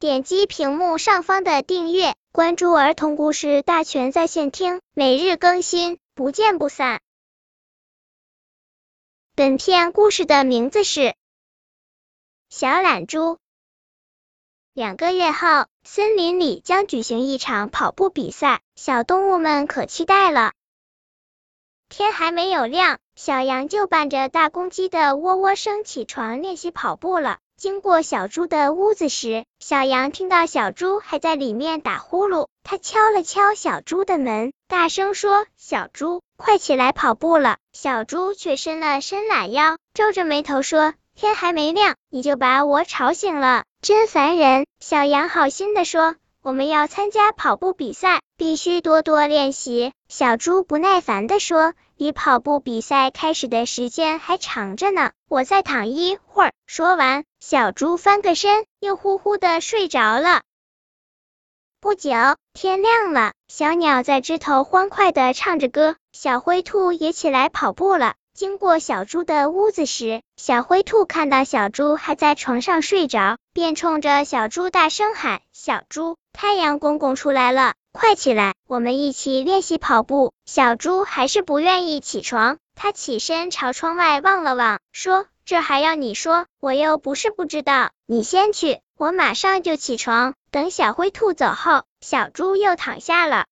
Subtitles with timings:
[0.00, 7.00] 点击屏幕上方的订阅，关注儿童故事大全在线听，每日更新，不见不散。
[9.34, 11.00] 本片故事的名字是
[12.48, 13.18] 《小懒猪》。
[14.72, 20.52] 两个月后，森林里将举行一场跑步比赛，小动物们可期待了。
[21.88, 27.40] 天还没有亮，小羊就伴着大公鸡的喔喔声起床练习跑步了。
[27.58, 51.74] 经过小猪的屋子时，小羊听到小猪还在里面打呼噜，它敲了敲小猪的门，大声说：“小猪，快起来跑步了。”小猪却伸了伸懒腰，皱着眉头说：“天还没亮，你就把我吵醒了，真烦人。”小羊好心的说：“我们要参加跑步比赛，必须多多练习。”小猪不耐烦的说。
[51.98, 56.52] 离跑步比赛开始的时间还长着呢，我再躺一会儿。
[56.64, 60.42] 说完，小猪翻个身，又呼呼的睡着了。
[61.80, 62.12] 不久，
[62.52, 68.14] 天亮了，小鸟在枝头欢快的唱着歌，小灰兔也起来跑步了。
[68.32, 80.32] 经过小猪的屋子时，小灰兔看到小猪还在床上睡着，便冲着小猪大声喊：“小猪，太阳公公出来了！”快起来，我们一起练习跑步。
[80.46, 86.46] 小猪还是不愿意起床，它起身朝窗外望了望，说：“这还要你说？
[86.60, 87.90] 我又不是不知道。
[88.06, 93.46] 你先去，我马上就起床。”等小灰兔走后，小猪又躺下了。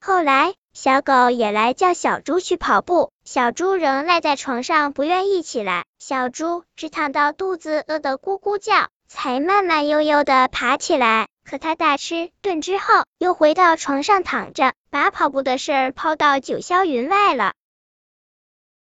[0.00, 5.86] 后来，小狗也来叫小猪去跑步，小猪仍赖在床上不愿意起来。
[5.98, 11.26] 小猪直躺到肚子饿得咕咕叫，才慢慢悠悠的爬起来。
[11.48, 17.54] 可他大吃顿之后，又回到床上躺着，把跑步的事儿抛到九霄云外了。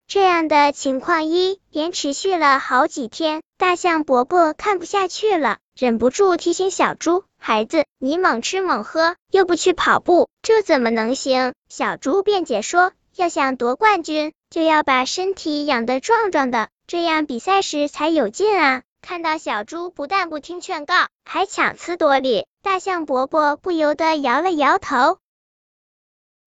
[0.07, 20.95] 这样的情况一连持续了好几天，大象伯伯看不下去了，忍不住提醒小猪：“孩子，你猛吃猛喝，又不去跑步，这怎么能行？”小猪辩解说：“要想夺冠军，就要把身体养得壮壮的，这样比赛时才有劲啊。”看到小猪不但不听劝告，
[21.25, 25.19] 还强词夺理，大象伯伯不由得摇了摇头。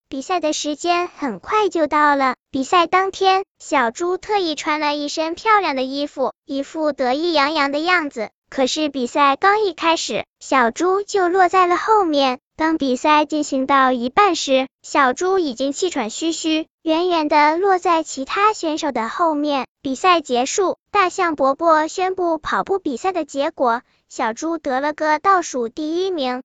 [0.08, 2.34] 比赛的时间很快就到了。
[2.50, 8.30] 比赛当天，小猪特意穿了一身漂亮的衣服，一副得意洋洋的样子。
[8.50, 12.40] 可是比赛刚一开始，小猪就落在了后面。
[12.56, 19.67] 当比赛进行到一半时，小猪已经气喘吁吁，远远的落在其他选手的后面。
[19.80, 26.42] 比赛结束，大象伯伯宣布跑步比赛的结果，小猪得了个倒数第一名。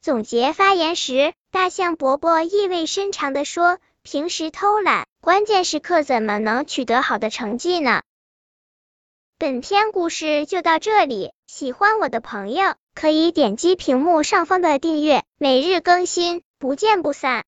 [0.00, 8.00] 总结发言时，大象伯伯意味深长的说：“平时偷懒，关键时刻怎么能取得好的成绩呢？”
[9.36, 17.38] 本篇故事就到这里，喜欢我的朋友可以点击屏幕上方的订阅，每日更新，不见不散。